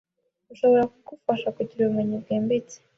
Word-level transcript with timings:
bishobora 0.49 0.83
kugufasha 1.05 1.47
kugira 1.55 1.81
ubumenyi 1.83 2.15
bwimbitse 2.23 2.77